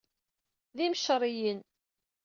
D 0.75 0.79
imceṛṛiyen. 0.87 1.59